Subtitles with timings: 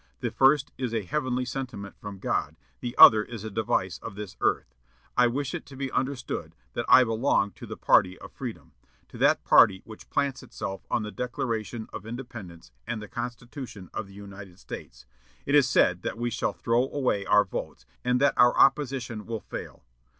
[0.19, 4.35] The first is a heavenly sentiment from God; the other is a device of this
[4.41, 4.73] earth....
[5.15, 8.71] I wish it to be understood that I belong to the party of freedom,
[9.09, 14.07] to that party which plants itself on the Declaration of Independence and the Constitution of
[14.07, 15.05] the United States....
[15.45, 19.41] It is said that we shall throw away our votes, and that our opposition will
[19.41, 19.85] fail.